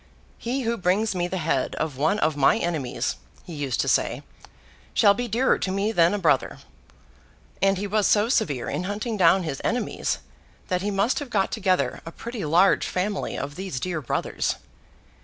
'He 0.39 0.61
who 0.61 0.77
brings 0.77 1.13
me 1.13 1.27
the 1.27 1.37
head 1.37 1.75
of 1.75 1.95
one 1.95 2.17
of 2.17 2.35
my 2.35 2.57
enemies,' 2.57 3.17
he 3.45 3.53
used 3.53 3.79
to 3.81 3.87
say, 3.87 4.23
'shall 4.95 5.13
be 5.13 5.27
dearer 5.27 5.59
to 5.59 5.71
me 5.71 5.91
than 5.91 6.15
a 6.15 6.17
brother.' 6.17 6.57
And 7.61 7.77
he 7.77 7.85
was 7.85 8.07
so 8.07 8.27
severe 8.27 8.67
in 8.67 8.85
hunting 8.85 9.15
down 9.15 9.43
his 9.43 9.61
enemies, 9.63 10.17
that 10.69 10.81
he 10.81 10.89
must 10.89 11.19
have 11.19 11.29
got 11.29 11.51
together 11.51 12.01
a 12.03 12.11
pretty 12.11 12.43
large 12.43 12.87
family 12.87 13.37
of 13.37 13.53
these 13.55 13.79
dear 13.79 14.01
brothers. 14.01 14.55